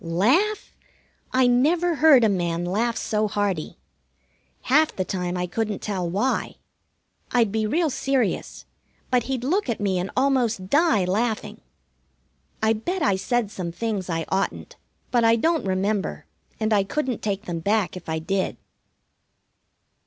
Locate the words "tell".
5.83-6.09